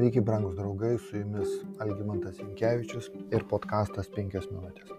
[0.00, 1.50] Sveiki, brangūs draugai, su jumis
[1.84, 4.94] Algymantas Inkevičius ir podkastas 5 minutės.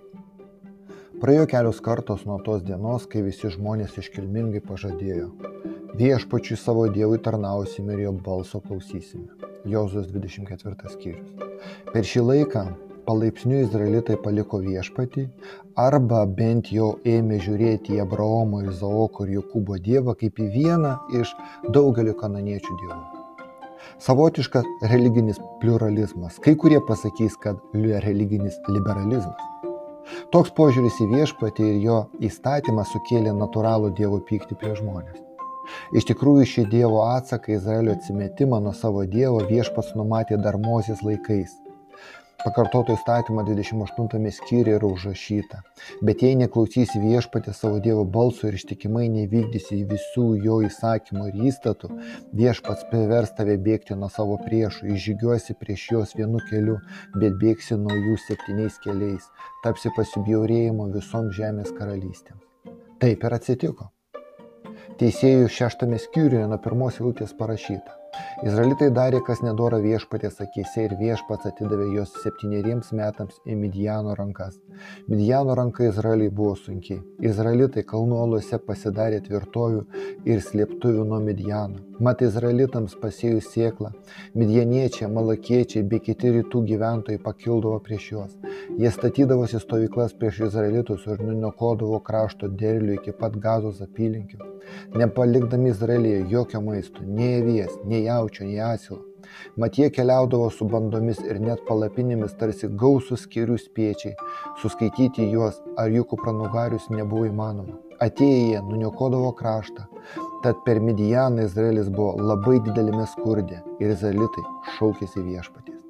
[1.24, 5.32] Praėjo kelios kartos nuo tos dienos, kai visi žmonės iškilmingai pažadėjo.
[5.98, 9.26] Viešpačiui savo Dievui tarnausime ir jo balso klausysime.
[9.66, 11.32] Jozus 24 skyrius.
[11.90, 12.64] Per šį laiką
[13.08, 15.24] palaipsniui izraelitai paliko viešpatį
[15.88, 20.94] arba bent jau ėmė žiūrėti į Abraomo, Izaoko ir Jokūbo dievą kaip į vieną
[21.24, 21.34] iš
[21.74, 23.21] daugelio kananiečių dievų.
[24.02, 26.40] Savotiškas religinis pluralizmas.
[26.44, 27.62] Kai kurie pasakys, kad
[28.06, 29.48] religinis liberalizmas.
[30.34, 35.20] Toks požiūris į viešpatį ir jo įstatymą sukėlė natūralų Dievo pyktį prie žmonės.
[35.96, 41.61] Iš tikrųjų, šį Dievo atsaką Izraelio atsimetimą nuo savo Dievo viešpats numatė dar Mozės laikais
[42.46, 45.62] pakartoto įstatymo 28 skyriuje yra užrašyta.
[46.06, 51.92] Bet jei neklausysi viešpatė savo Dievo balso ir ištikimai nevykdysi visų jo įsakymų ir įstatų,
[52.42, 56.80] viešpats privers tave bėgti nuo savo priešų, išžygiuosi prieš juos vienu keliu,
[57.16, 59.32] bet bėgsi nuo jų septyniais keliais,
[59.64, 62.46] tapsi pasibjaurėjimo visom žemės karalystėms.
[63.02, 63.90] Taip ir atsitiko.
[65.02, 68.01] Teisėjų šeštame skyriuje nuo pirmos eilutės parašyta.
[68.44, 74.58] Izraelitai darė, kas nedora viešpatės akise ir viešpats atidavė juos septyneriems metams į Midijano rankas.
[75.08, 77.00] Midijano ranka Izraeliai buvo sunkiai.
[77.32, 79.82] Izraelitai kalnuoluose pasidarė tvirtovių
[80.34, 81.86] ir slėptuvių nuo Midijano.
[82.04, 83.94] Mat Izraelitams pasėjus sėklą,
[84.36, 88.40] Midijaniečiai, Malakiečiai bei kiti rytų gyventojai pakildavo prieš juos.
[88.82, 94.52] Jie statydavosi stovyklas prieš Izraelitus ir nuniokodavo krašto derlių iki pat gazos apylinkių
[94.96, 99.02] nepalikdami Izraelyje jokio maisto, nei avies, nei jaučio, nei asilo.
[99.56, 104.16] Mat jie keliaudavo su bandomis ir net palapinėmis tarsi gausus skirių spiečiai,
[104.62, 107.78] suskaityti juos ar jų kupranugarius nebuvo įmanoma.
[108.02, 109.86] Atėję jie nuniokodavo kraštą,
[110.44, 115.82] tad per Midijaną Izraelis buvo labai didelėme skurde ir Izraelitai šaukėsi viešpaties.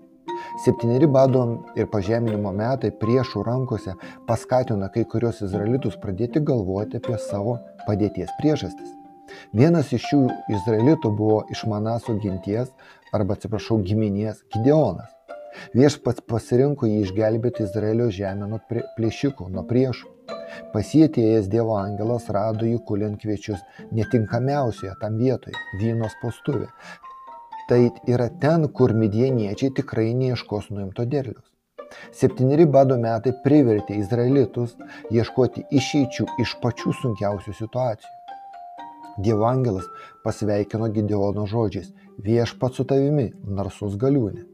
[0.66, 1.44] Septyneri bado
[1.80, 3.96] ir pažeminimo metai priešų rankose
[4.28, 9.01] paskatino kai kurios izraelitus pradėti galvoti apie savo padėties priežastis.
[9.54, 10.22] Vienas iš šių
[10.58, 12.72] izraelitų buvo iš Manaso ginties,
[13.16, 15.12] arba atsiprašau, giminės Gideonas.
[15.76, 20.08] Viešpats pasirinko jį išgelbėti Izraelio žemę nuo plėšikų, nuo priešų.
[20.72, 26.68] Pasietėjęs Dievo angelas rado jį kuliant kviečius netinkamiausioje tam vietoje- vynos postuvė,
[27.70, 31.48] tai yra ten, kur midieniečiai tikrai neieškos nuimto derlius.
[32.16, 34.76] Septyneri bado metai privertė izraelitus
[35.12, 38.21] ieškoti išeičių iš pačių sunkiausių situacijų.
[39.18, 39.90] Dievo angelas
[40.24, 41.92] pasveikino Gideono žodžiais-
[42.28, 44.48] viešpat su tavimi, narsus galiūnė.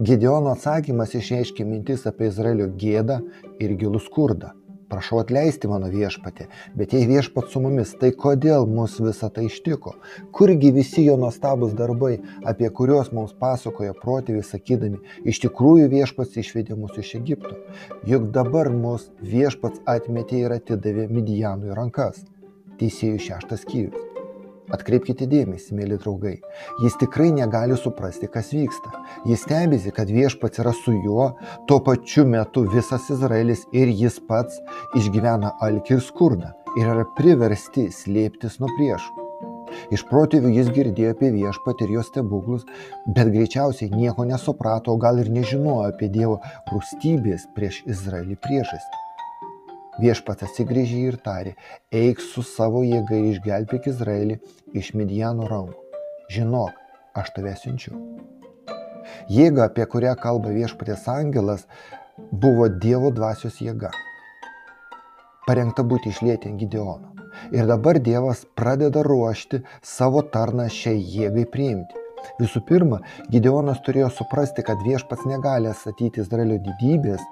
[0.00, 3.20] Gideono atsakymas išreiškė mintis apie Izraelio gėdą
[3.60, 4.52] ir gilų skurdą
[4.90, 6.46] prašau atleisti mano viešpatį,
[6.78, 9.96] bet jei viešpat su mumis, tai kodėl mus visą tai ištiko?
[10.36, 16.78] Kurgi visi jo nuostabus darbai, apie kuriuos mums pasakoja protėviai sakydami, iš tikrųjų viešpats išvedė
[16.78, 17.58] mus iš Egipto.
[18.06, 22.24] Juk dabar mus viešpats atmetė ir atidavė Midijanui rankas.
[22.80, 24.12] Teisėjų šeštas skyrius.
[24.74, 26.34] Atkreipkite dėmesį, mėly draugai,
[26.82, 28.90] jis tikrai negali suprasti, kas vyksta.
[29.30, 31.28] Jis stebisi, kad viešpats yra su juo,
[31.70, 34.58] tuo pačiu metu visas Izraelis ir jis pats
[34.98, 39.22] išgyvena alkį ir skurdą ir yra priversti slėptis nuo priešų.
[39.94, 42.66] Iš protėvių jis girdėjo apie viešpatį ir jo stebuklus,
[43.06, 46.40] bet greičiausiai nieko nesuprato, o gal ir nežinojo apie Dievo
[46.72, 49.05] rūstybės prieš Izraelį priežastį.
[49.96, 51.54] Viešpats atsigrėžė ir tarė,
[51.88, 54.38] eik su savo jėga išgelbėk Izraelį
[54.76, 55.80] iš Midijano rankų.
[56.34, 56.74] Žinok,
[57.16, 57.96] aš tave siunčiu.
[59.32, 61.64] Jėga, apie kurią kalba viešpatės angelas,
[62.44, 63.92] buvo Dievo dvasios jėga.
[65.46, 67.12] Parengta būti išlėti ant Gideono.
[67.56, 72.02] Ir dabar Dievas pradeda ruošti savo tarną šiai jėgai priimti.
[72.40, 73.00] Visų pirma,
[73.32, 77.22] Gideonas turėjo suprasti, kad viešpats negali statyti Izraelio didybės,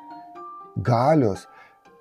[0.87, 1.49] galios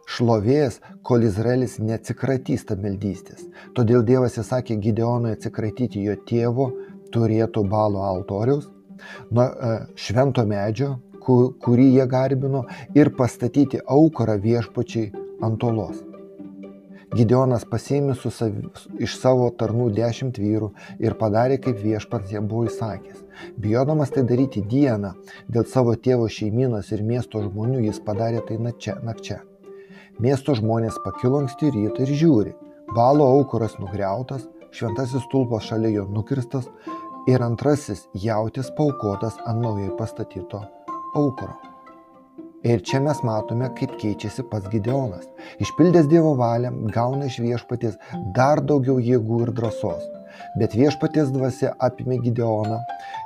[0.10, 3.48] šlovės, kol Izraelis neatsikratys tamildystės.
[3.78, 6.70] Todėl Dievas įsakė Gideonui atsikratyti jo tėvo
[7.14, 8.70] turėtų balo altoriaus,
[9.32, 12.66] nuo e, švento medžio, kurį jie garbino,
[12.98, 15.12] ir pastatyti aukarą viešpačiai
[15.44, 16.02] ant olos.
[17.14, 18.56] Gideonas pasėmė sav,
[18.98, 20.72] iš savo tarnų dešimt vyrų
[21.06, 23.22] ir padarė, kaip viešpats jie buvo įsakęs.
[23.62, 25.14] Bijodamas tai daryti dieną,
[25.48, 28.98] dėl savo tėvo šeiminos ir miesto žmonių jis padarė tai nakčia.
[29.06, 29.44] nakčia.
[30.22, 32.52] Miesto žmonės pakilo anksti rytą ir žiūri.
[32.94, 36.68] Balo aukuras nugriautas, šventasis stulpas šalia jo nukirstas
[37.28, 40.62] ir antrasis jautis paukotas ant naujai pastatyto
[41.18, 41.56] aukuro.
[42.64, 45.26] Ir čia mes matome, kaip keičiasi pats Gideonas.
[45.66, 47.98] Išpildęs Dievo valią, gauna iš viešpaties
[48.38, 50.06] dar daugiau jėgų ir drąsos.
[50.60, 52.80] Bet viešpaties dvasia apimė Gideoną,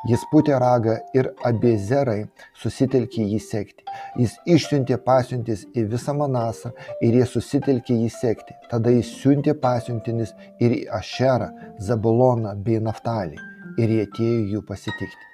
[0.09, 2.21] jis putė ragą ir abiezerai
[2.61, 3.85] susitelkė jį sekti.
[4.21, 6.71] Jis išsiuntė pasiuntis į visą Manasą
[7.01, 8.57] ir jie susitelkė jį sekti.
[8.71, 13.39] Tada jis siuntė pasiuntinis ir į Ašerą, Zabuloną bei Naftalį
[13.77, 15.27] ir jie atėjo jų pasitikti.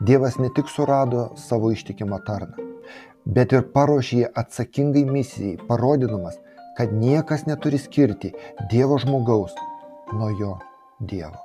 [0.00, 2.66] Dievas ne tik surado savo ištikimą tarną,
[3.24, 6.36] bet ir paruošė jį atsakingai misijai, parodydamas,
[6.76, 8.32] kad niekas neturi skirti
[8.72, 9.56] Dievo žmogaus
[10.12, 10.52] nuo jo
[11.02, 11.38] Dievo.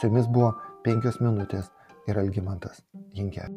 [0.00, 0.50] Su jumis buvo
[0.84, 1.70] penkios minutės
[2.10, 2.84] ir Algymantas
[3.16, 3.48] Jinkė.